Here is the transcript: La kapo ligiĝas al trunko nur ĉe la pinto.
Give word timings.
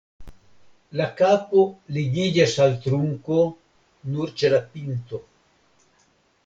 La 1.01 1.05
kapo 1.19 1.65
ligiĝas 1.97 2.57
al 2.65 2.73
trunko 2.87 3.39
nur 4.17 4.35
ĉe 4.41 4.53
la 4.57 4.65
pinto. 4.73 5.23